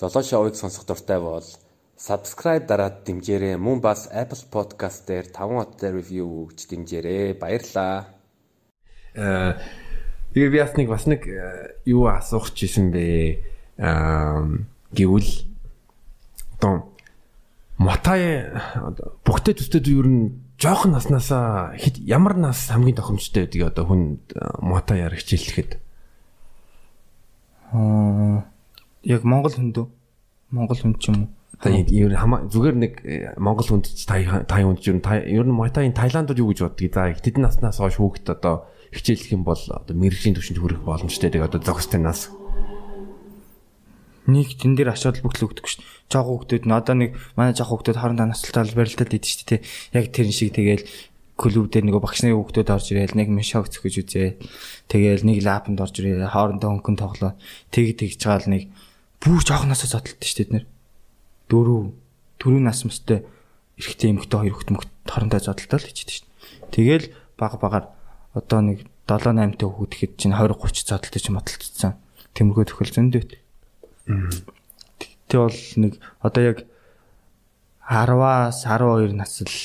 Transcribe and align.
Золоо 0.00 0.24
шоуыг 0.24 0.56
сонсох 0.56 0.88
дуртай 0.88 1.20
бол 1.20 1.44
subscribe 2.00 2.64
дараад 2.64 3.04
дэмжээрэй. 3.04 3.60
Мөн 3.60 3.84
бас 3.84 4.08
Apple 4.08 4.48
Podcast 4.48 5.04
дээр 5.04 5.28
5 5.28 5.60
хоттой 5.60 5.92
review 5.92 6.48
өгч 6.48 6.72
дэмжээрэй. 6.72 7.36
Баярлалаа. 7.36 8.08
Э 9.12 9.60
би 10.32 10.48
бас 10.48 10.72
нэг 10.80 10.88
бас 10.88 11.04
нэг 11.04 11.28
э, 11.28 11.76
юу 11.84 12.08
асуух 12.08 12.48
гэсэн 12.56 12.88
бэ? 12.88 13.44
Аа 13.76 14.48
гэвэл 14.96 15.30
одоо 16.56 16.88
Мотай 17.76 18.48
бүгдээ 19.28 19.60
төстэй 19.60 19.84
юу 19.84 20.00
ер 20.00 20.08
нь 20.08 20.24
жоохон 20.56 20.96
наснаасаа 20.96 21.76
хэд 21.76 22.00
ямар 22.08 22.40
нас 22.40 22.72
хамгийн 22.72 22.96
тохиромжтой 22.96 23.44
байдгийг 23.44 23.68
одоо 23.68 23.84
хүн 23.84 24.24
Мотай 24.64 25.04
ярих 25.04 25.20
хичээллэхэд 25.20 25.76
Аа 27.76 28.48
яг 29.04 29.22
Монгол 29.24 29.54
хүндөө 29.54 29.86
Монгол 30.50 30.80
хүнд 30.80 30.98
ч 31.00 31.08
юм 31.08 31.16
уу? 31.24 31.28
Та 31.60 31.68
ер 31.68 32.16
зүгээр 32.16 32.76
нэг 32.76 32.92
э, 33.04 33.34
Монгол 33.36 33.68
хүнд 33.68 33.86
та 34.08 34.16
та 34.44 34.56
хүнд 34.60 34.80
ер 34.80 34.96
нь 34.96 35.04
ер 35.04 35.46
нь 35.46 35.52
Майтагийн 35.52 35.96
Таиландд 35.96 36.36
юу 36.36 36.50
гэж 36.50 36.64
бодгийг 36.64 36.94
за 36.96 37.12
хэдэн 37.12 37.44
наснаас 37.44 37.78
хойш 37.78 38.00
хүүхэд 38.00 38.32
одоо 38.32 38.68
хичээлэх 38.90 39.36
юм 39.36 39.44
бол 39.44 39.60
одоо 39.60 39.94
мэрэгжлийн 39.94 40.34
түвшинд 40.34 40.58
хүрэх 40.58 40.82
боломжтой 40.82 41.30
тэгээ 41.30 41.46
одоо 41.46 41.60
зохистой 41.62 42.00
нас 42.00 42.32
нэг 44.30 44.56
тэн 44.58 44.76
дээр 44.76 44.94
ачаал 44.94 45.18
бүхэл 45.20 45.48
өгдөг 45.50 45.66
шүү 45.66 45.80
дээ. 45.82 45.90
Жог 46.10 46.26
хүүхдүүд 46.28 46.64
нь 46.68 46.76
одоо 46.76 46.94
нэг 46.96 47.10
манай 47.34 47.54
жог 47.56 47.68
хүүхдүүд 47.70 47.98
хоорондоо 47.98 48.26
насалтал 48.30 48.76
барилдаад 48.78 49.14
идэв 49.16 49.30
шүү 49.30 49.46
дээ. 49.48 49.60
Яг 49.96 50.06
тэр 50.14 50.28
шиг 50.30 50.54
тэгээл 50.54 50.84
клуб 51.34 51.66
дээр 51.72 51.84
нөгөө 51.88 52.02
багш 52.04 52.20
нарын 52.22 52.38
хүүхдүүд 52.38 52.68
орж 52.70 52.86
ирээл 52.92 53.16
нэг 53.16 53.28
мишог 53.32 53.66
зөхөж 53.72 53.94
үзээ. 54.04 54.28
Тэгээл 54.92 55.24
нэг 55.24 55.38
лапанд 55.40 55.80
орж 55.80 55.94
ирээ 55.98 56.28
хоорондоо 56.30 56.68
хөнгөн 56.78 56.96
тоглоо. 57.00 57.32
Тэг 57.72 57.96
тэгж 57.96 58.20
чагаал 58.20 58.46
нэг 58.52 58.62
бүр 59.20 59.44
жоохноосоо 59.44 59.88
зодтолт 60.00 60.24
шүү 60.24 60.48
дээ 60.48 60.52
нэр. 60.56 60.66
Дөрөв 61.52 61.92
төрийн 62.40 62.64
нас 62.64 62.80
мэстэй 62.88 63.20
эрэгтэй 63.76 64.16
эмэгтэй 64.16 64.38
хоёр 64.40 64.54
хүүхд 64.56 64.70
мөхт 64.72 64.90
хоорондоо 65.04 65.40
зодтолтол 65.44 65.84
хийчихдээ 65.84 66.16
шүү 66.16 66.24
дээ. 66.24 66.72
Тэгээл 66.72 67.06
баг 67.36 67.52
багаар 67.60 67.86
одоо 68.32 68.60
нэг 68.64 68.88
7 69.04 69.36
8 69.36 69.60
та 69.60 69.68
хүүхд 69.68 69.92
хэд 69.92 70.12
чинь 70.16 70.32
20 70.32 70.56
30 70.56 70.88
зодтолтой 70.88 71.20
ч 71.20 71.28
мотолцсон. 71.28 71.94
Тэмэрхүү 72.32 72.64
төхөл 72.64 72.94
зөндөд. 72.96 73.30
Тэ 75.28 75.36
бол 75.36 75.60
нэг 75.76 75.92
одоо 76.24 76.42
яг 76.42 76.58
10-аас 77.90 78.64
12 78.64 79.12
нас 79.18 79.42
л 79.42 79.56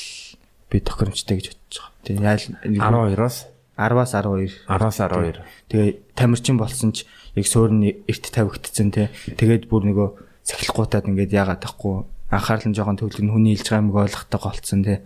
би 0.68 0.82
тохиромжтой 0.82 1.38
гэж 1.38 1.46
бодож 1.54 1.76
байгаа. 1.78 1.94
Тэгээ 2.04 2.76
12-оос 2.76 3.36
10-аас 3.78 4.12
12. 4.18 4.66
10-аас 4.66 4.98
12. 4.98 5.40
Тэгээ 5.70 5.90
тамирчин 6.18 6.58
болсон 6.58 6.90
ч 6.90 7.06
яг 7.36 7.46
суурны 7.46 8.02
эрт 8.08 8.24
тавигдсан 8.32 8.90
те. 8.90 9.12
Тэгээд 9.36 9.68
бүр 9.68 9.86
нөгөө 9.92 10.08
сахилахгүйтаад 10.48 11.08
ингээд 11.12 11.36
яагаад 11.36 11.60
тахгүй 11.62 12.08
анхаарал 12.32 12.66
нь 12.66 12.76
жоохон 12.76 12.96
төвлөг 12.96 13.22
нь 13.22 13.32
хүний 13.32 13.54
хэлж 13.54 13.68
байгаа 13.70 13.84
юм 13.84 13.92
ойлгохтой 13.92 14.40
голцсон 14.40 14.80
те. 14.82 15.04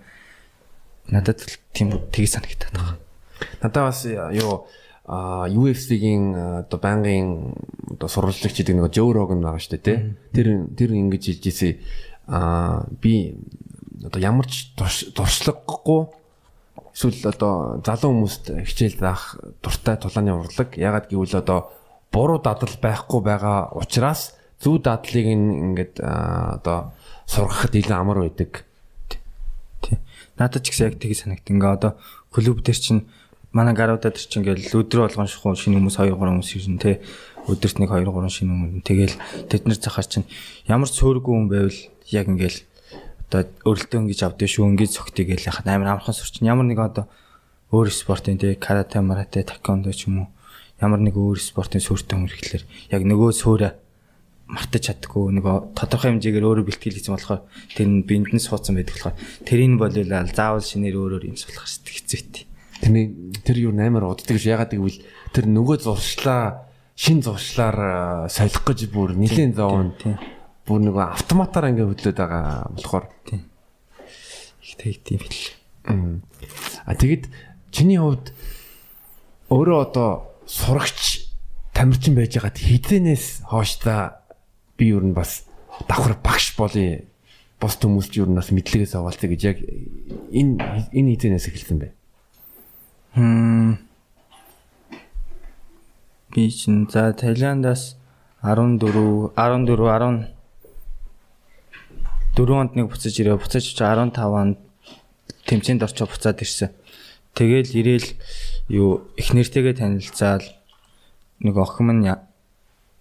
Надад 1.11 1.43
тийм 1.75 1.99
тгий 2.15 2.31
санагдаад 2.31 2.75
байгаа. 2.75 2.97
Надад 3.61 3.83
бас 3.91 4.07
юу 4.07 4.71
а 5.11 5.51
UFC-гийн 5.51 6.65
одоо 6.71 6.79
байнгын 6.79 7.51
одоо 7.99 8.09
сурвалжлагч 8.09 8.63
гэдэг 8.63 8.79
нэг 8.79 8.95
Joe 8.95 9.11
Rogan 9.11 9.43
байгаа 9.43 9.59
шүү 9.59 9.75
дээ 9.75 9.83
тий. 9.83 9.99
Тэр 10.31 10.49
тэр 10.79 10.91
ингэж 10.95 11.35
хэлж 11.35 11.45
ирсэн 11.51 11.73
а 12.31 12.87
би 13.03 13.35
одоо 14.07 14.23
ямар 14.23 14.47
ч 14.47 14.71
дуршлаггүй 14.79 16.01
эсвэл 16.95 17.27
одоо 17.27 17.83
залуу 17.83 18.13
хүмүүст 18.15 18.45
хичээл 18.71 19.03
заах 19.03 19.35
дуртай 19.63 19.99
тулааны 19.99 20.31
урлаг 20.31 20.79
ягаад 20.79 21.11
гэвэл 21.11 21.43
одоо 21.43 21.75
буруу 22.13 22.39
дадал 22.43 22.75
байхгүй 22.83 23.21
байгаа 23.23 23.71
учраас 23.75 24.35
зөв 24.61 24.83
дадлыг 24.83 25.27
ингээд 25.27 26.01
одоо 26.03 26.93
сургахад 27.27 27.75
илүү 27.75 27.97
амар 27.97 28.19
байдаг. 28.27 28.67
Тий. 29.81 29.99
Надад 30.37 30.67
ч 30.67 30.75
гэсэн 30.75 30.87
яг 30.91 30.99
тийг 30.99 31.17
санагд. 31.17 31.47
Ингээ 31.47 31.71
одоо 31.71 31.93
клуб 32.35 32.61
дээр 32.63 32.79
чинь 32.79 33.07
манай 33.53 33.75
гаруудад 33.75 34.15
тэр 34.15 34.27
чинь 34.27 34.43
ингээл 34.43 34.85
өдрө 34.87 35.07
болгон 35.07 35.27
шахуу 35.27 35.55
шинэ 35.59 35.79
хүмүүс 35.79 35.99
2 35.99 36.15
3 36.15 36.19
хүмүүс 36.19 36.51
ирсэн 36.55 36.79
те 36.79 37.03
өдөрт 37.51 37.83
нэг 37.83 37.91
2 37.91 38.07
3 38.07 38.31
шинэ 38.31 38.51
хүмүүс 38.55 38.87
тэгэл 38.87 39.17
тэд 39.51 39.63
нар 39.67 39.79
захаар 39.79 40.07
чинь 40.07 40.27
ямар 40.71 40.87
ч 40.87 40.95
сөөргүй 41.03 41.35
хүн 41.35 41.49
байвал 41.51 41.81
яг 42.15 42.27
ингээл 42.31 42.59
одоо 43.27 43.51
өрөлтөө 43.67 43.99
ингэж 44.07 44.21
авдээ 44.23 44.49
шүү 44.55 44.71
ингэж 44.71 44.91
цогтыг 44.95 45.27
гээл 45.35 45.51
яхад 45.51 45.67
амар 45.67 45.99
амархан 45.99 46.15
сурчин 46.15 46.47
ямар 46.47 46.67
нэг 46.71 46.79
одоо 46.79 47.11
өөр 47.75 47.91
спортын 47.91 48.39
тий 48.39 48.55
карате 48.55 49.03
марате 49.03 49.43
таквондо 49.43 49.91
ч 49.91 50.07
юм 50.07 50.27
уу 50.27 50.29
ямар 50.81 51.01
нэг 51.05 51.15
өөр 51.17 51.39
спортын 51.39 51.85
сүртэй 51.85 52.17
хөрхлөөр 52.17 52.65
яг 52.97 53.03
нөгөө 53.05 53.31
сөөрэ 53.37 53.71
мартаж 54.51 54.83
чаддгүй 54.91 55.31
нөгөө 55.39 55.79
тодорхой 55.79 56.11
хэмжээгээр 56.11 56.49
өөрөө 56.49 56.67
бэлтгэл 56.67 56.97
хийсэн 56.99 57.15
болохоор 57.15 57.43
тэр 57.79 57.87
нь 57.87 58.03
биндэн 58.03 58.43
суудсан 58.43 58.75
байдаг 58.75 58.99
болохоор 58.99 59.17
тэрийг 59.47 59.79
болоолаа 59.79 60.27
заавал 60.27 60.67
шинээр 60.67 60.97
өөрөөр 60.99 61.25
юм 61.31 61.39
суулгах 61.39 61.71
хэцүүтэй. 61.71 62.45
Тэрний 62.83 63.07
тэр 63.47 63.71
юу 63.71 63.73
амар 63.77 64.11
уддаг 64.11 64.37
ш 64.41 64.51
ягаад 64.51 64.75
гэвэл 64.75 65.05
тэр 65.31 65.47
нөгөө 65.47 65.77
зуршлаа 65.87 66.67
шин 66.99 67.23
зуршлаар 67.23 68.27
солих 68.27 68.65
гэж 68.67 68.91
бүр 68.91 69.15
нэлийн 69.15 69.55
зовн 69.55 69.95
бүр 70.67 70.81
нөгөө 70.83 71.05
автоматаар 71.15 71.71
ингээ 71.71 71.87
хөдлөд 71.87 72.19
байгаа 72.19 72.75
болохоор. 72.75 73.07
Их 73.31 74.75
тэгт 74.75 75.07
юм 75.15 75.23
бил. 75.23 75.41
А 76.85 76.95
тэгэд 76.99 77.31
чиний 77.71 78.03
хувьд 78.03 78.35
өөрөө 79.53 79.79
одоо 79.79 80.30
сурагч 80.51 81.31
тамирчин 81.73 82.19
байж 82.19 82.35
байгаад 82.35 82.59
хизэнээс 82.59 83.47
хойш 83.47 83.79
та 83.79 84.27
би 84.75 84.91
юу 84.91 85.01
н 85.01 85.15
бас 85.15 85.47
давхар 85.87 86.19
багш 86.19 86.59
болъё 86.59 87.07
бос 87.63 87.79
хүмүүст 87.79 88.19
юу 88.19 88.27
н 88.27 88.35
бас 88.35 88.51
мэдлэгээс 88.51 88.99
аваалцъя 88.99 89.31
гэж 89.31 89.43
яг 89.47 89.59
энэ 90.35 90.91
энэ 90.91 91.11
хизэнээс 91.15 91.47
эхэлсэн 91.47 91.79
бэ. 91.79 91.89
Хм 93.15 93.79
би 96.35 96.51
чинь 96.51 96.91
за 96.91 97.13
Таиландаас 97.15 97.95
14 98.43 99.31
14 99.39 99.71
10 99.71 100.41
4 102.35 102.53
онд 102.59 102.75
нэг 102.75 102.87
буцаж 102.91 103.15
ирээ. 103.19 103.39
Буцаж 103.39 103.65
15 103.75 104.19
онд 104.19 104.59
тэмцээнд 105.47 105.83
орчоо 105.83 106.07
буцаад 106.07 106.43
ирсэн. 106.43 106.71
Тэгэл 107.35 107.71
ирээл 107.75 108.09
юу 108.71 109.11
их 109.19 109.35
нэртэйгээ 109.35 109.83
танилцаал 109.83 110.47
нэг 111.43 111.55
охин 111.59 112.07
нь 112.07 112.15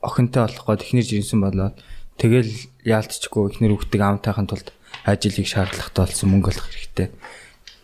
охинтой 0.01 0.49
болох 0.49 0.65
гээд 0.65 0.81
ихнэр 0.81 1.05
жирсэн 1.05 1.39
болоод 1.45 1.77
тэгэл 2.17 2.49
яалтчгүй 2.83 3.53
ихнэр 3.53 3.77
үгтэг 3.77 4.01
амтайхын 4.01 4.49
тулд 4.49 4.73
ажлыг 5.05 5.45
шаардлагатай 5.45 6.03
болсон 6.09 6.29
мөнгө 6.33 6.49
олох 6.57 6.67
хэрэгтэй. 6.73 7.07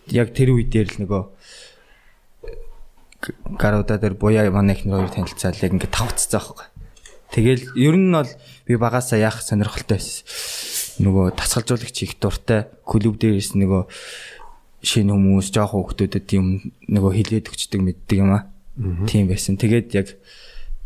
Яг 0.09 0.34
тэр 0.34 0.57
үе 0.57 0.66
дээр 0.66 0.90
л 0.97 1.00
нөгөө 1.06 1.24
гаруудаа 3.59 3.97
дээр 4.01 4.18
буяа 4.18 4.50
манай 4.50 4.75
ихнэр 4.75 5.06
хоёр 5.06 5.13
танилцаал 5.13 5.62
яг 5.62 5.74
ингээд 5.78 5.94
тавцсан 5.94 6.41
байхгүй. 6.41 6.68
Тэгэл 7.35 7.63
ер 7.78 7.95
нь 8.00 8.12
бол 8.16 8.31
би 8.66 8.74
багасаа 8.79 9.19
яах 9.19 9.44
сонирхолтой 9.44 10.00
байсан 10.00 10.25
нөгөө 11.03 11.35
тасгалжуулагч 11.35 11.97
их 12.07 12.13
дуртай 12.24 12.72
клуб 12.88 13.19
дээрээс 13.19 13.59
нөгөө 13.59 13.84
шинэ 14.85 15.12
хүмүүс 15.12 15.50
жоохон 15.50 15.81
хүмүүстэд 15.90 16.29
юм 16.38 16.62
нөгөө 16.85 17.12
хилээд 17.18 17.50
өгчдөг 17.50 17.81
мэддэг 17.81 18.18
юм 18.22 18.31
аа. 18.38 18.47
Тийм 19.09 19.25
байсан. 19.28 19.57
Тэгээд 19.57 19.88
яг 19.97 20.07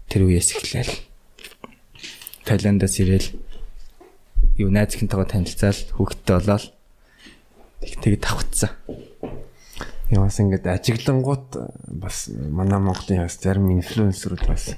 тэр 0.08 0.24
үеэс 0.26 0.56
эхлээл. 0.56 0.94
Таиландаас 2.48 2.96
ирээл 3.04 3.28
юу 4.58 4.70
найзхэнтэйгээ 4.72 5.30
танилцаал 5.30 5.80
хүүхдтэй 6.00 6.36
болоод 6.40 6.66
тэгээд 7.84 8.24
тавцсан. 8.24 8.72
Ямаас 10.10 10.40
ингээд 10.40 10.66
ажиглангууд 10.66 11.48
бас 12.02 12.32
манай 12.32 12.80
Монголын 12.80 13.28
яс 13.28 13.38
зарим 13.38 13.70
инфлюенсерүүд 13.76 14.44
бас 14.48 14.74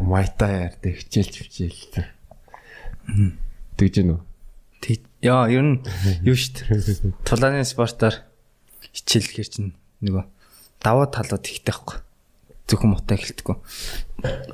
майтаа 0.00 0.72
ярьдаг 0.72 0.94
хичээлж 0.96 1.34
хичээл. 1.36 1.82
Тэгж 3.76 3.94
гэнэ 4.00 4.12
үү? 4.16 4.22
Яа, 5.26 5.50
ер 5.50 5.64
нь 5.66 5.82
юу 6.22 6.38
дээ. 6.38 7.18
Тулааны 7.26 7.66
спортоор 7.66 8.22
хичээлэхэр 8.94 9.48
чинь 9.50 9.74
нөгөө 10.06 10.22
даваа 10.78 11.10
талууд 11.10 11.42
ихтэй 11.42 11.66
байхгүй. 11.66 11.98
Зөвхөн 12.70 12.94
мутаа 12.94 13.18
эхэлдэггүй. 13.18 13.56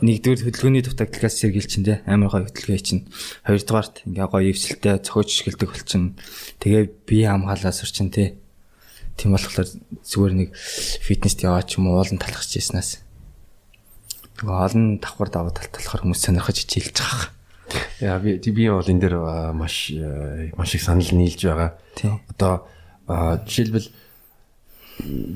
Нэгдүгээр 0.01 0.45
хөдөлгөөний 0.49 0.85
дутагдлагаас 0.85 1.37
сэргийл 1.37 1.69
чинь 1.69 1.85
те 1.85 2.01
амар 2.09 2.33
гоё 2.33 2.49
хөдөлгөө 2.49 2.81
чинь. 2.81 3.05
Хоёрдугаарт 3.45 4.09
ингээ 4.09 4.29
гоё 4.33 4.49
эвсэлтэй 4.49 4.97
цохиж 5.05 5.45
эхэлдэг 5.45 5.69
болчин. 5.69 6.17
Тэгээ 6.65 6.83
бие 7.05 7.29
хамгаалаа 7.29 7.73
сурчин 7.73 8.09
те. 8.09 8.41
Тийм 9.21 9.37
болохоор 9.37 9.69
зүгээр 10.09 10.35
нэг 10.41 10.49
фитнест 10.57 11.45
яваач 11.45 11.77
юм 11.77 11.93
уу 11.93 12.01
уулын 12.01 12.17
талхаж 12.17 12.49
яснаас. 12.57 13.05
Нөгөө 14.41 14.57
олон 14.57 14.85
давхар 15.05 15.29
даваа 15.29 15.53
тал 15.53 15.69
талахаар 15.69 16.05
хүмүүс 16.05 16.21
сонирхож 16.21 16.57
хичээлж 16.65 16.97
байгаа. 16.97 17.42
Яа 18.01 18.19
би 18.19 18.39
би 18.39 18.69
бол 18.69 18.85
энэ 18.85 19.01
дээр 19.01 19.17
маш 19.57 19.93
маш 20.57 20.75
их 20.75 20.83
санал 20.83 21.11
нийлж 21.13 21.41
байгаа. 21.45 21.79
Одоо 22.31 22.67
жишээлбэл 23.47 23.89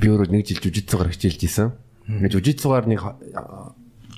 би 0.00 0.06
өөрөө 0.09 0.31
нэг 0.31 0.47
жил 0.47 0.62
жүжигцүүгээр 0.62 1.12
хичээлж 1.15 1.43
исэн. 1.47 1.73
Ингээд 2.06 2.37
жүжигцүүгээр 2.38 2.87
нэг 2.91 3.00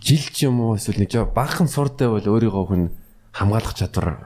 жил 0.02 0.24
ч 0.32 0.46
юм 0.46 0.60
уу 0.60 0.76
эсвэл 0.76 1.02
нэг 1.02 1.12
баахан 1.34 1.68
суртай 1.68 2.08
бол 2.08 2.22
өөрийгөө 2.22 2.64
хүн 2.68 2.90
хамгаалах 3.32 3.74
чадвар 3.74 4.16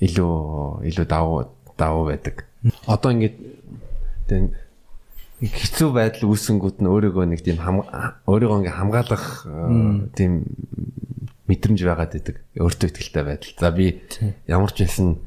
илүү 0.00 0.84
илүү 0.88 1.06
давуу 1.06 1.50
давуу 1.78 2.08
байдаг. 2.10 2.46
Одоо 2.86 3.12
ингээд 3.12 3.36
хэцүү 5.42 5.90
байдал 5.92 6.30
үүсэнгүүт 6.30 6.78
нь 6.80 6.88
өөрийгөө 6.88 7.24
нэг 7.28 7.40
тийм 7.44 7.58
өөрийгөө 7.60 8.58
ингээ 8.64 8.78
хамгаалах 8.78 9.26
тийм 10.16 10.46
мэдрэмж 11.48 11.80
байгаад 11.84 12.12
байдаг. 12.16 12.36
Өөртөө 12.56 12.88
ихтэй 12.88 13.24
байдал. 13.24 13.52
За 13.60 13.70
би 13.70 14.00
ямар 14.48 14.72
ч 14.72 14.84
байсан 14.84 15.20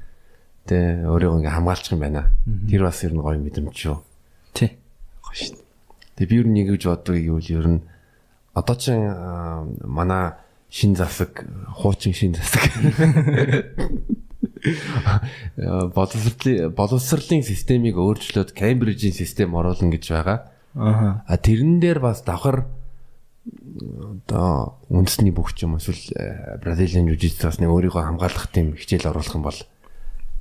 тэ 0.65 1.05
өөрийгөө 1.05 1.37
ингээ 1.45 1.55
хамгаалчих 1.55 1.93
юм 1.93 2.01
байна. 2.01 2.33
Тэр 2.69 2.81
бас 2.83 3.03
ер 3.05 3.13
нь 3.13 3.21
гоё 3.21 3.37
мэдрэмж 3.37 3.75
шүү. 3.77 3.97
Тий. 4.57 4.75
Гоё 5.21 5.37
шүү. 5.37 5.61
Тэгээ 6.17 6.29
би 6.29 6.37
ер 6.41 6.47
нь 6.49 6.55
нэг 6.57 6.67
гэж 6.73 6.83
боддог 6.89 7.15
гэвэл 7.15 7.53
ер 7.53 7.67
нь 7.69 7.81
одоо 8.57 8.75
чин 8.75 8.97
манай 9.85 10.33
шин 10.69 10.97
засаг 10.97 11.45
хуучин 11.77 12.13
шин 12.13 12.33
засаг 12.33 12.65
боловсролын 15.95 16.73
боловсролын 16.73 17.43
системийг 17.45 17.95
өөрчлөөд 18.01 18.51
Кембрижийн 18.57 19.13
систем 19.13 19.55
оруулна 19.55 19.93
гэж 19.93 20.05
байгаа. 20.11 20.51
Аа. 20.75 21.23
А 21.25 21.37
тэрэн 21.37 21.79
дээр 21.79 21.99
бас 22.01 22.21
давхар 22.25 22.65
одоо 23.47 24.79
үндэсний 24.89 25.31
бүх 25.31 25.55
юм 25.61 25.77
эсвэл 25.77 26.03
э, 26.17 26.57
Бразилийн 26.59 27.07
жүжигч 27.07 27.43
бас 27.43 27.59
нэг 27.59 27.71
өөрийгөө 27.71 28.03
хамгаалах 28.03 28.51
тийм 28.51 28.75
хичээл 28.75 29.11
оруулах 29.11 29.35
юм 29.35 29.45
бол 29.47 29.59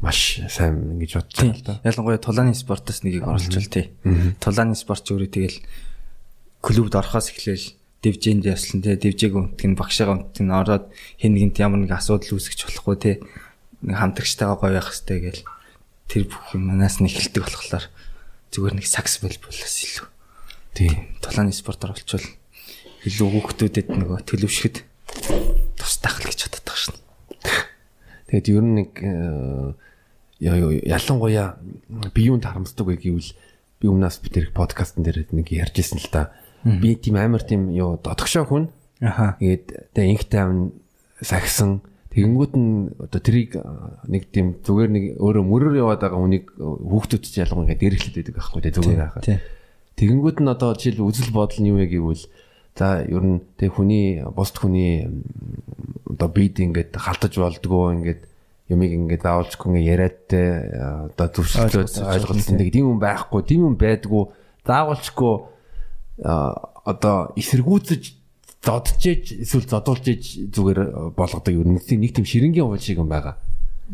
маш 0.00 0.41
сайн 0.50 0.99
гэж 0.99 1.11
бодож 1.20 1.37
байна 1.41 1.55
л 1.56 1.64
да. 1.64 1.81
Ялангуяа 1.85 2.20
тулааны 2.20 2.55
спортоос 2.55 3.03
нэгийг 3.03 3.25
оролцвол 3.25 3.69
тий. 3.70 3.93
Тулааны 4.43 4.75
спортч 4.76 5.12
өөрөө 5.12 5.31
тэгэл 5.31 5.58
клубд 6.61 6.94
орохоос 6.99 7.32
эхлээл 7.32 7.67
дивжэнд 8.03 8.44
явсан 8.44 8.82
тий. 8.85 8.97
Дивжээг 8.97 9.35
өмтг 9.35 9.64
нь 9.64 9.79
багшаа 9.79 10.12
өмтг 10.12 10.44
нь 10.44 10.53
ороод 10.53 10.93
хэн 11.23 11.32
нэгэнт 11.32 11.62
ямар 11.62 11.81
нэг 11.81 11.97
асуудал 11.97 12.37
үүсгэж 12.37 12.69
болохгүй 12.69 12.97
тий 13.00 13.14
хамтрагчтайгаа 13.85 14.56
гоё 14.56 14.73
байх 14.76 14.88
хэрэгтэй 14.88 15.20
гэл 15.20 15.43
тэр 16.08 16.23
бүх 16.26 16.44
юм 16.56 16.62
манаас 16.73 16.99
нь 16.99 17.08
эхэлдэг 17.08 17.44
болохоор 17.44 17.87
зүгээр 18.50 18.75
нэг 18.76 18.87
сакс 18.87 19.20
болболоос 19.20 19.76
илүү. 19.85 20.06
Тийм. 20.75 20.93
Тулааны 21.20 21.53
спортоор 21.53 21.94
болчвол 21.94 22.25
илүү 23.06 23.29
хүүхдүүдэд 23.31 23.88
нөгөө 23.94 24.19
төлөвшөхөд 24.26 24.76
тус 25.79 25.94
тахал 26.03 26.26
гэж 26.26 26.50
боддог 26.50 26.76
шин. 26.76 26.97
Тэгээд 28.26 28.47
ер 28.50 28.64
нь 28.67 28.75
нэг 28.82 28.91
э, 29.00 29.73
ялангуяа 30.43 31.56
би 32.12 32.20
юунд 32.26 32.44
харамсдаг 32.44 32.87
вэ 32.87 32.99
гэвэл 32.99 33.31
би 33.81 33.87
өмнөөс 33.87 34.19
би 34.20 34.29
тэр 34.35 34.50
подкастн 34.50 35.06
дээр 35.06 35.31
нэг 35.31 35.49
ярьж 35.55 35.79
ирсэн 35.79 36.03
л 36.03 36.11
та. 36.11 36.35
Би 36.67 36.99
тийм 36.99 37.17
амар 37.17 37.47
тийм 37.47 37.70
юу 37.70 37.97
додгошоо 38.03 38.44
хүн. 38.44 38.64
Аха. 39.00 39.38
Тэгээд 39.38 39.94
тэгээ 39.94 40.11
инх 40.11 40.25
тайван 40.26 40.75
сагсан 41.23 41.87
Тэгэнгүүт 42.17 42.53
нь 42.56 42.97
одоо 42.97 43.20
трийг 43.20 43.61
нэг 44.08 44.32
тийм 44.32 44.56
зүгээр 44.64 44.88
нэг 44.88 45.05
өөрөө 45.20 45.44
мөрөөр 45.53 45.76
яваад 45.85 46.00
байгаа 46.00 46.17
хүнийг 46.17 46.49
хүүхдүүд 46.56 47.25
ч 47.29 47.44
ялангуяа 47.44 47.76
дээрэхлээд 47.76 48.17
байдаг 48.17 48.37
байхгүй 48.41 48.61
тий 48.64 48.73
зүгээр 48.73 49.00
байхаа. 49.05 49.37
Тэгэнгүүт 50.00 50.38
нь 50.41 50.49
одоо 50.49 50.73
жишээл 50.73 51.05
үзэл 51.05 51.37
бодол 51.37 51.61
нь 51.61 51.69
юу 51.69 51.76
вэ 51.76 51.93
гэвэл 51.93 52.25
за 52.76 53.02
ер 53.08 53.25
нь 53.25 53.40
тэг 53.56 53.76
хүний 53.76 54.23
бусд 54.37 54.61
хүний 54.61 55.08
одоо 56.06 56.28
бид 56.28 56.61
ингээд 56.61 56.93
халтаж 56.96 57.34
болдгоо 57.40 57.96
ингээд 57.96 58.23
юмыг 58.69 58.93
ингээд 58.93 59.25
заавалчгүй 59.25 59.69
ингээд 59.73 59.90
яриад 59.90 60.17
те 60.28 60.43
одоо 61.17 61.26
зөвшөөрлөд 61.32 61.88
ойлголцсон 61.88 62.56
нэг 62.61 62.70
тийм 62.70 62.93
юм 62.93 63.00
байхгүй 63.00 63.40
тийм 63.49 63.73
юм 63.73 63.76
байдгүй 63.81 64.28
заавалчгүй 64.69 65.34
одоо 66.87 67.17
эсэргүүцэж 67.37 68.02
зодчээж 68.67 69.25
эсвэл 69.46 69.67
зодуулж 69.70 70.06
зүгээр 70.50 70.79
э, 70.82 70.87
болгодог 71.14 71.55
юм. 71.55 71.79
Нэг 71.79 71.87
тийм 71.87 72.26
ширэнгийн 72.26 72.67
уул 72.67 72.81
шиг 72.82 72.99
юм 72.99 73.11
байгаа. 73.11 73.38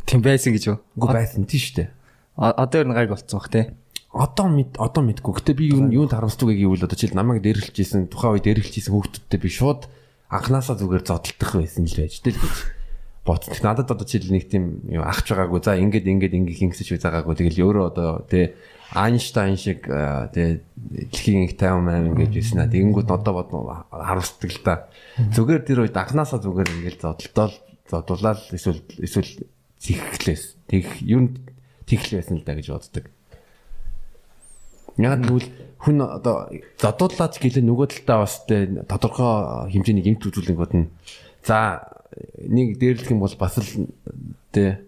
Тийм 0.09 0.25
байсан 0.25 0.57
гэж 0.57 0.65
юу? 0.73 0.79
Үгүй 0.97 1.13
байсан 1.13 1.45
тийм 1.45 1.61
шүү 1.61 1.77
дээ. 1.77 1.89
Одоо 2.37 2.79
ер 2.81 2.89
нь 2.89 2.97
гайг 2.97 3.13
болцсон 3.13 3.37
бах 3.37 3.53
тий. 3.53 3.65
Одоо 4.13 4.47
мэд 4.53 4.77
одоо 4.77 5.03
мэдгүй. 5.09 5.33
Гэтэ 5.41 5.53
би 5.57 5.73
юу 5.73 5.89
юунд 5.89 6.13
харамсдаг 6.13 6.53
гэвэл 6.53 6.85
одоо 6.85 6.97
жишээл 7.01 7.17
намайг 7.17 7.41
дээрлэжсэн 7.41 8.13
тухайн 8.13 8.37
үед 8.37 8.45
дээрлэжсэн 8.45 8.93
хүүхдүүдтэй 8.93 9.41
би 9.41 9.49
шууд 9.49 9.89
анханасаа 10.29 10.77
зүгээр 10.77 11.05
зодтолдох 11.09 11.53
байсан 11.57 11.89
л 11.89 11.97
байж 11.97 12.21
тэл 12.21 12.37
гэж 12.37 12.57
бодсон. 13.25 13.57
Надад 13.65 13.89
одоо 13.89 14.05
жишээл 14.05 14.37
нэг 14.37 14.53
тийм 14.53 14.85
ахч 15.01 15.33
байгаагүй. 15.33 15.61
За 15.65 15.81
ингээд 15.81 16.05
ингээд 16.13 16.37
ингээд 16.37 16.61
ингэсэж 16.61 17.01
байгаагүй. 17.01 17.41
Тэгэл 17.41 17.65
өөрөө 17.65 17.85
одоо 17.89 18.29
тий 18.29 18.53
Айнштайн 18.93 19.57
шиг 19.57 19.89
тэгээ 19.89 20.61
дэлхийн 21.09 21.49
их 21.49 21.57
58 21.57 22.13
ингэж 22.13 22.33
байсан 22.37 22.59
аа. 22.61 22.69
Тэгэнгүүт 22.69 23.09
одоо 23.09 23.33
бодно 23.33 23.89
харуулдаг 23.89 24.51
л 24.53 24.61
да. 24.61 24.75
Зүгээр 25.17 25.63
тэр 25.65 25.89
үед 25.89 25.97
анханасаа 25.97 26.45
зүгээр 26.45 26.69
ингээл 26.69 27.01
зодтолтол 27.01 27.57
зодуулаад 27.89 28.53
эсвэл 28.53 28.85
эсвэл 29.01 29.49
зихлээс. 29.81 30.61
Тэг 30.69 30.85
юунд 31.01 31.41
тэгл 31.89 32.21
байсан 32.21 32.37
л 32.37 32.45
да 32.45 32.53
гэж 32.53 32.69
боддог. 32.69 33.09
Яг 35.03 35.27
тэгвэл 35.27 35.51
хүн 35.83 35.99
одоо 36.07 36.47
зодуулаад 36.79 37.35
гэлээ 37.43 37.67
нөгөө 37.67 37.87
талдаа 37.91 38.19
бас 38.23 38.47
тэ 38.47 38.87
тодорхой 38.87 39.67
хэмжээний 39.75 40.07
эмт 40.07 40.23
үзүүлэнгүүд 40.23 40.73
нь 40.79 40.87
за 41.43 41.91
нэг 42.47 42.79
дээрлэх 42.79 43.11
юм 43.11 43.19
бол 43.19 43.35
бас 43.35 43.59
л 43.59 43.91
тэ 44.55 44.87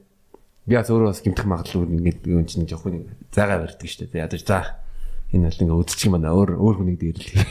би 0.66 0.75
бас 0.78 0.88
өөрөө 0.88 1.11
бас 1.11 1.19
гимтэх 1.19 1.50
магадлал 1.50 1.90
ингээд 1.90 2.31
юм 2.31 2.46
чинь 2.46 2.70
жоох 2.70 2.87
нэг 2.87 3.11
зайгаа 3.34 3.58
барьдаг 3.66 3.88
шүү 3.90 4.06
дээ. 4.06 4.22
Ядаж 4.22 4.46
за 4.46 4.78
энэ 5.34 5.50
бол 5.50 5.61
ингээд 5.61 5.81
үдчих 5.82 6.06
юм 6.06 6.14
байна. 6.14 6.31
Өөр 6.31 6.56
өөр 6.62 6.76
хүнийг 6.78 7.02
дээрлээ. 7.02 7.43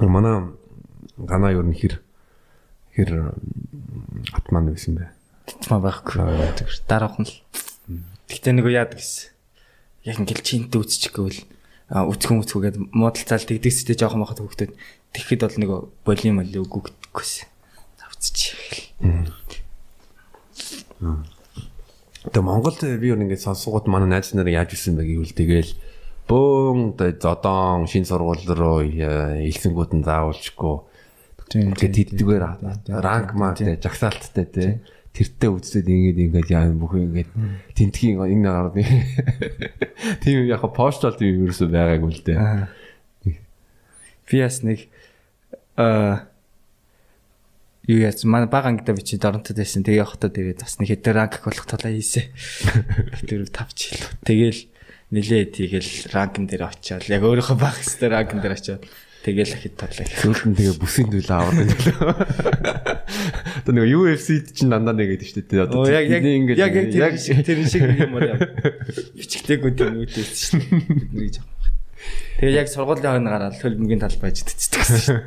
Манай 0.08 0.48
гана 1.20 1.52
юу 1.52 1.62
нөхөр 1.62 2.00
хэр 2.96 3.36
атман 4.32 4.72
байсан 4.72 4.96
бэ? 4.96 5.12
Атман 5.60 5.82
байхгүй. 5.84 6.24
Дараахан 6.88 7.28
л. 7.28 7.34
Тэгтээ 8.30 8.52
нэг 8.54 8.66
яадаг 8.70 8.98
гэсэн. 9.00 9.30
Яг 10.06 10.16
ингээд 10.22 10.42
чинтэй 10.42 10.80
үсчих 10.82 11.14
гэвэл 11.14 11.42
үцхэн 11.92 12.42
үцхүүгээд 12.42 12.76
муудалцаал 12.94 13.46
тэгдэгстэй 13.46 13.96
жоохон 13.96 14.24
махад 14.24 14.40
хөвгдөд 14.40 14.72
тэгэхэд 15.12 15.42
бол 15.44 15.58
нэг 15.60 15.70
волюм 16.06 16.40
л 16.42 16.60
үгүй 16.62 16.80
гэхгүйсэн 16.88 17.52
үзчих. 18.22 18.94
Тэгээ 22.22 22.46
Монголд 22.46 22.78
би 22.78 23.10
өөр 23.10 23.26
ингээд 23.26 23.42
сонсгууд 23.42 23.90
манай 23.90 24.22
найз 24.22 24.30
нар 24.38 24.46
яаж 24.46 24.78
исэн 24.78 24.94
бэ 24.94 25.02
гэвэл 25.10 25.34
тэгэл 25.34 25.72
бөөн 26.30 26.94
зодон 27.18 27.90
шин 27.90 28.06
сургууль 28.06 28.46
руу 28.46 28.86
илсэнгүүд 28.86 29.90
нь 29.98 30.06
заавалчгүй. 30.06 30.76
Тэгээд 31.50 32.14
тэдгээр 32.14 32.44
ранк 33.02 33.30
маа 33.34 33.58
тэг 33.58 33.82
жагсаалттай 33.82 34.46
тий 34.46 34.70
тэртээ 35.12 35.50
үзээд 35.52 35.88
ингээд 35.92 36.18
ингээд 36.24 36.48
яа 36.52 36.72
бүх 36.72 36.96
ингээд 36.96 37.30
тентхийн 37.76 38.16
энэ 38.20 38.48
гарны 38.48 38.84
тийм 40.24 40.48
яг 40.48 40.64
постол 40.72 41.12
тийм 41.12 41.44
ерөөсөө 41.44 41.68
байгаагүй 41.68 42.10
л 42.16 42.24
дээ. 42.24 43.38
Би 44.28 44.36
бас 44.40 44.64
нэг 44.64 44.88
аа 45.76 46.32
юу 47.84 48.00
яц 48.00 48.24
манай 48.24 48.48
бага 48.48 48.72
ангида 48.72 48.96
би 48.96 49.04
чи 49.04 49.20
доронтод 49.20 49.58
байсан. 49.58 49.84
Тэгээ 49.84 50.00
явахдаа 50.00 50.30
тэгээд 50.32 50.64
бас 50.64 50.80
нэг 50.80 50.88
хэдэн 50.88 51.12
ранк 51.12 51.44
болох 51.44 51.66
талаа 51.68 51.92
хийсэ. 51.92 52.32
Тэр 53.28 53.44
тавч 53.52 53.92
хэл. 53.92 54.06
Тэгэл 54.24 54.60
нилээ 55.12 55.44
тэгэл 55.52 55.90
ранкн 56.14 56.48
дээр 56.48 56.72
очиад 56.72 57.04
яг 57.12 57.20
өөрийнхөө 57.20 57.58
баг 57.60 57.76
хэстэй 57.76 58.08
ранкн 58.08 58.40
дээр 58.40 58.56
очиад 58.56 58.82
тэгэл 59.22 59.54
ахид 59.54 59.74
тавлаа. 59.78 60.06
Сүүлд 60.06 60.44
нь 60.50 60.56
тэгээ 60.58 60.76
бүсийн 60.82 61.08
төлөө 61.14 61.36
аваад 61.38 61.58
байлаа. 61.70 62.14
Одоо 63.62 63.72
нэг 63.78 63.86
UFC 63.94 64.42
чинь 64.50 64.74
дандаа 64.74 64.94
нэгээд 64.98 65.22
шүү 65.22 65.46
дээ. 65.46 65.64
Одоо 65.66 65.86
яг 65.86 66.06
яг 66.10 66.22
яг 66.58 66.74
яг 66.74 67.14
тэр 67.16 67.58
шиг 67.70 67.86
юм 67.86 68.18
аа. 68.18 68.36
Бичгтэйгүүд 69.14 69.78
юм 69.78 70.02
үүдээс 70.02 70.58
дээ. 70.58 70.90
Бидний 70.90 71.30
жоо. 71.30 71.46
Тэгээ 72.42 72.58
яг 72.58 72.68
сургуулийн 72.68 73.22
хойно 73.22 73.30
гараад 73.30 73.54
хөлбөмбөгийн 73.62 74.02
талбай 74.02 74.34
ажидчихдаг 74.34 74.82
гэсэн 74.82 74.98
шүү. 75.06 75.18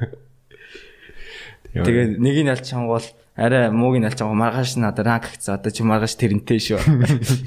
Тэгээ 1.76 2.20
нэг 2.20 2.36
нь 2.44 2.52
ялч 2.52 2.68
чангуул 2.68 3.08
арай 3.40 3.72
мууг 3.72 3.96
нь 4.00 4.08
ялч 4.08 4.20
чангуул 4.20 4.40
маргааш 4.40 4.76
надад 4.76 5.08
ранк 5.08 5.32
гэсэн 5.32 5.56
одоо 5.56 5.72
чи 5.72 5.88
маргааш 5.88 6.20
тэрнтэй 6.20 6.60
шүү. 6.60 6.84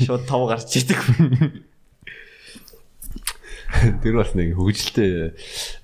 Шууд 0.09 0.25
тав 0.25 0.49
гарч 0.49 0.73
идэг. 0.73 1.01
Тэр 4.03 4.15
бас 4.17 4.33
нэг 4.33 4.57
хөвгөлтэй 4.57 5.37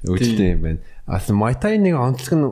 хөвгөлтэй 0.05 0.51
юм 0.57 0.63
байна. 0.65 0.81
Ас 1.05 1.29
майтай 1.29 1.77
нэг 1.77 2.01
онцлог 2.01 2.33
нь 2.33 2.47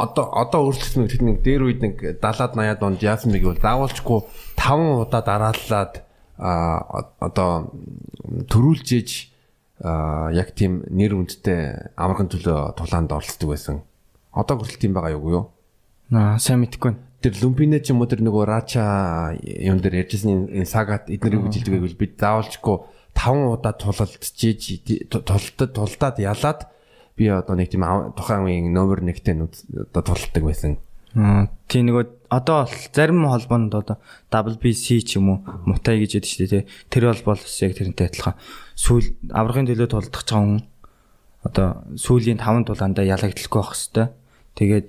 одоо 0.00 0.32
одоо 0.32 0.60
өөрчлөгдсөн 0.72 1.12
тэр 1.12 1.22
нэг 1.28 1.36
дээр 1.44 1.62
үед 1.68 1.80
нэг 1.84 1.94
70-аад 2.16 2.56
80-аад 2.56 2.80
онд 2.80 3.04
яасан 3.04 3.36
бэ 3.36 3.44
гэвэл 3.44 3.60
заавалчгүй 3.60 4.18
5 4.56 5.04
удаа 5.04 5.20
дарааллаад 5.20 5.92
а 6.40 7.12
одоо 7.20 7.68
төрүүлжээж 8.48 9.10
яг 10.32 10.48
тийм 10.56 10.88
нэр 10.88 11.20
үндтэй 11.20 11.92
амархан 11.92 12.32
төлөө 12.32 12.72
тулаанд 12.78 13.12
оролцдог 13.12 13.52
байсан. 13.52 13.84
Одоо 14.32 14.56
хүртэл 14.56 14.80
тийм 14.88 14.96
байгаа 14.96 15.12
юу? 15.12 15.52
Аа 16.14 16.40
сайн 16.40 16.64
мэдэхгүй 16.64 16.96
байна. 16.96 17.04
Тэр 17.22 17.38
Люмпинэ 17.38 17.84
ч 17.84 17.92
юм 17.92 18.02
уу 18.02 18.10
тэр 18.10 18.24
нөгөө 18.24 18.44
Рача 18.48 19.36
юм 19.38 19.78
дээр 19.78 20.06
ярьжсэн 20.06 20.50
энэ 20.50 20.66
сагат 20.66 21.06
эднэр 21.06 21.38
юу 21.38 21.46
гэж 21.46 21.62
хэлдэг 21.62 21.74
гэвэл 21.78 22.00
бид 22.00 22.12
заавалчгүй 22.18 22.76
5 23.14 23.54
удаа 23.58 23.72
тулалдчихэж 23.76 25.08
тултад 25.10 25.70
тултаад 25.76 26.16
ялаад 26.18 26.60
би 27.16 27.28
одоо 27.28 27.54
нэг 27.56 27.70
тийм 27.70 27.84
тухайн 28.16 28.44
үеийн 28.48 28.72
номер 28.72 29.04
1-тэй 29.04 29.36
одоо 29.36 30.02
тулдаг 30.02 30.42
байсан. 30.42 30.80
Аа 31.14 31.52
тийм 31.68 31.92
нөгөө 31.92 32.32
одоо 32.32 32.64
бол 32.64 32.76
зарим 32.96 33.28
холбоонд 33.28 33.74
одоо 33.76 33.96
WBC 34.32 35.04
ч 35.04 35.20
юм 35.20 35.28
уу 35.28 35.38
Мутай 35.68 36.00
гэж 36.00 36.24
яддаг 36.24 36.32
шүү 36.32 36.48
дээ. 36.48 36.64
Тэр 36.88 37.12
бол 37.12 37.36
бол 37.36 37.42
яг 37.44 37.72
тэрнтэй 37.76 38.08
адилхан. 38.08 38.36
Сүүл 38.80 39.06
аврагын 39.28 39.68
төлөө 39.68 39.88
тулдах 39.92 40.24
байгаа 40.24 40.40
хүн 40.40 40.64
одоо 41.44 41.68
сүүлийн 42.00 42.40
5 42.40 42.64
дулаандаа 42.64 43.04
ялагдaltaгүй 43.04 43.60
байх 43.60 43.76
хэвээр. 43.76 44.10
Тэгээд 44.56 44.88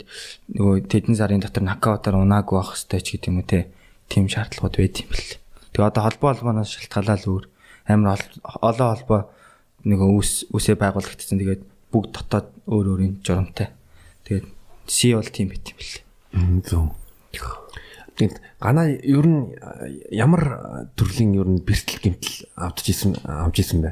нөгөө 0.56 0.75
тэдэн 0.88 1.15
сарын 1.20 1.44
дотор 1.44 1.63
нокаутаар 1.68 2.24
унаагүй 2.24 2.56
байх 2.56 2.72
хэвээр 2.72 3.03
ч 3.03 3.08
гэдэг 3.20 3.27
юм 3.27 3.39
уу 3.44 3.48
те. 3.48 3.68
Тим 4.08 4.32
шаардлагууд 4.32 4.75
байд 4.80 4.96
юм 5.03 5.10
бэл. 5.12 5.39
Тэгээ 5.75 5.89
одоо 5.92 6.03
холбоо 6.08 6.30
холбооноос 6.32 6.72
шалтгаалаад 6.72 7.24
өөр 7.27 7.44
амар 7.88 8.20
ол- 8.20 8.60
олон 8.62 8.90
холбоо 8.96 9.22
нөгөө 9.84 10.10
үс 10.20 10.32
үсээ 10.52 10.75
байгуулагдсан. 10.80 11.40
Тэгээд 11.40 11.63
бүгд 11.92 12.12
дотоод 12.16 12.48
өөр 12.68 12.86
өөрийн 12.96 13.13
журамтай. 13.24 13.75
Тэгээд 14.24 14.48
си 14.88 15.13
бол 15.13 15.28
тийм 15.28 15.52
байт 15.52 15.68
юм 15.68 15.78
бэл. 15.78 15.96
Зөв. 16.63 16.96
Тэгэд 18.13 18.38
ганаа 18.62 18.88
ер 18.94 19.25
нь 19.25 19.58
ямар 20.13 20.86
төрлийн 20.94 21.34
ер 21.34 21.50
нь 21.50 21.66
бэртэл 21.66 21.98
гэмтэл 22.00 22.46
авдж 22.56 22.86
исэн 22.94 23.18
авж 23.25 23.58
исэн 23.60 23.82
бэ? 23.82 23.92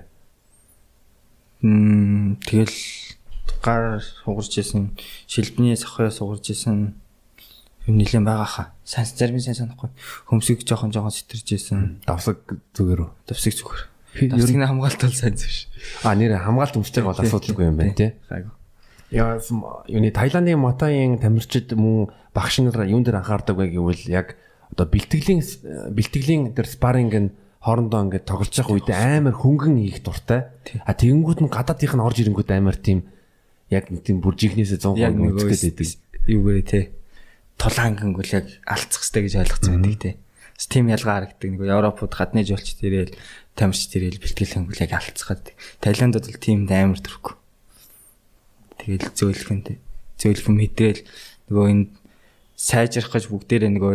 Мм 1.66 2.38
тэгэл 2.46 2.78
гар 3.62 4.02
сугарч 4.02 4.58
исэн, 4.62 4.94
шилбний 5.26 5.78
сахаа 5.78 6.10
сугарч 6.14 6.54
исэн 6.54 7.01
юм 7.92 8.00
нилэн 8.00 8.24
байгаа 8.24 8.48
хаа. 8.48 8.68
Сайн 8.88 9.06
зарим 9.06 9.40
сайн 9.44 9.60
санахгүй. 9.60 9.92
Хөмсөг 10.32 10.64
жоохон 10.64 10.96
жоохон 10.96 11.12
сэтэрж 11.12 11.48
исэн. 11.60 12.00
Давсаг 12.08 12.40
зүгээр 12.72 13.04
үү? 13.04 13.10
Давсыг 13.28 13.54
зүгээр. 13.60 13.84
Нь- 14.24 14.32
Давсгийн 14.32 14.64
хамгаалт 14.68 15.02
бол 15.04 15.16
сайн 15.16 15.36
зүш. 15.36 15.68
А 16.08 16.16
нэр 16.16 16.40
хамгаалт 16.40 16.76
өмсчээг 16.80 17.04
бол 17.08 17.20
асуудалгүй 17.20 17.66
юм 17.68 17.76
байна 17.80 17.96
тий. 17.96 18.12
Гайгүй. 18.32 18.52
Яа 19.12 19.40
юуны 19.92 20.12
Таиландын 20.16 20.60
Матагийн 20.60 21.20
тамирчид 21.20 21.76
мөн 21.76 22.08
багш 22.32 22.64
нар 22.64 22.88
юун 22.88 23.04
дээр 23.04 23.20
анхаардаг 23.20 23.60
вэ 23.60 23.76
гэвэл 23.76 24.08
яг 24.08 24.40
одоо 24.72 24.88
бэлтгэлийн 24.88 25.44
бэлтгэлийн 25.92 26.56
дээр 26.56 26.68
спарринг 26.68 27.12
нь 27.20 27.30
хоорондоо 27.60 28.08
ингээд 28.08 28.24
тоглож 28.24 28.56
явах 28.56 28.72
үед 28.72 28.88
амар 28.92 29.36
хөнгөн 29.36 29.76
хийх 29.84 30.00
дуртай. 30.04 30.48
А 30.88 30.96
тэгэнгүүт 30.96 31.44
нь 31.44 31.52
гадаадынх 31.52 31.92
нь 31.96 32.04
орж 32.08 32.18
ирэнгүүт 32.24 32.52
амар 32.56 32.80
тийм 32.80 33.04
яг 33.68 33.92
нэг 33.92 34.04
тийм 34.08 34.24
бүржихнээсээ 34.24 34.80
100% 34.80 34.96
Яг 35.00 35.12
нөгөө 35.16 35.44
үзэхэд 35.44 35.76
байдаг. 35.76 35.92
юугээрээ 36.32 36.86
те. 37.58 37.60
Тулаанган 37.60 38.14
гол 38.14 38.30
яг 38.32 38.48
алцах 38.64 39.02
хэрэгтэй 39.04 39.24
гэж 39.28 39.36
ойлгоцсон 39.42 39.82
байдаг 39.82 40.00
те. 40.00 40.12
Бас 40.56 40.68
тийм 40.70 40.88
ялгаа 40.88 41.16
харагддаг. 41.26 41.50
Нөгөө 41.52 41.74
Европод 41.74 42.14
гадны 42.14 42.46
жуулч 42.46 42.78
тэрэл 42.78 43.16
тамирч 43.58 43.82
тэрэл 43.90 44.22
бэлтгэл 44.22 44.56
хөнгөл 44.56 44.84
яг 44.86 44.94
алцгаад. 44.94 45.46
Таиландд 45.82 46.22
бол 46.22 46.40
тийм 46.40 46.70
амар 46.70 47.02
төрөхгүй. 47.02 47.36
Тэгэл 48.82 49.10
зөөлхөнтэй. 49.14 49.78
Зөөлхөн 50.22 50.56
мэдрэл 50.58 51.02
нөгөө 51.50 51.66
энэ 51.70 51.86
сайжрах 52.58 53.14
гэж 53.14 53.26
бүгдээрээ 53.30 53.72
нөгөө 53.74 53.94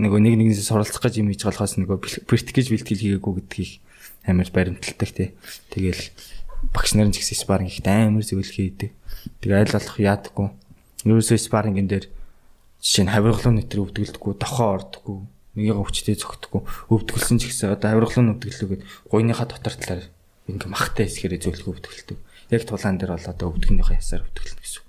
нөгөө 0.00 0.20
нэг 0.24 0.34
нэгнээс 0.40 0.64
суралцах 0.70 1.04
гэж 1.04 1.20
юм 1.20 1.28
хийж 1.28 1.44
болохоос 1.44 1.76
нөгөө 1.76 2.24
практик 2.24 2.56
гэж 2.56 2.66
бэлтгэл 2.72 3.20
хийгээгүй 3.20 3.32
гэдгийг 3.44 3.70
амар 4.24 4.48
баримталдаг 4.48 5.10
те. 5.12 5.32
Тэгэл 5.68 6.14
багш 6.72 6.94
нарын 6.94 7.12
ч 7.12 7.20
гэсэн 7.20 7.42
спарринг 7.42 7.72
ихтэй 7.74 8.08
амар 8.08 8.24
зөвлөх 8.24 8.54
хийдэг. 8.54 8.90
Тэгээ 9.42 9.60
аль 9.66 9.74
болох 9.74 9.96
яадаггүй. 9.98 10.48
Ерөөсөө 11.08 11.38
спаррингийн 11.40 11.88
дээр 11.88 12.06
жишээ 12.80 13.04
нь 13.04 13.12
хавиргалуун 13.12 13.56
нэтэр 13.60 13.84
өвдгөлдөггүй, 13.84 14.32
дохоо 14.40 14.68
ордоггүй, 14.80 15.16
нэгийгээ 15.54 15.80
өвчтэй 15.80 16.16
зөгтөггүй, 16.16 16.62
өвдгөлсөн 16.90 17.36
ч 17.36 17.52
гэсэн 17.52 17.76
одоо 17.76 17.88
хавиргалуун 17.92 18.32
өвдгөлөөгд 18.40 18.82
гуйныхаа 19.12 19.46
дотор 19.48 19.74
талаар 19.76 20.08
ингээ 20.48 20.68
махтай 20.72 21.04
хэсгэрээ 21.06 21.40
зөвлөгөө 21.44 21.72
өвдгөлдөг. 21.76 22.18
Яг 22.50 22.62
тулаан 22.64 22.96
дээр 22.96 23.12
бол 23.14 23.30
одоо 23.30 23.46
өвдгөнийхөө 23.52 24.00
ясаар 24.00 24.24
өвдгөлнө 24.24 24.62
гэсэн. 24.64 24.84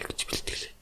Тэгж 0.00 0.20
бэлтгэлээ. 0.24 0.79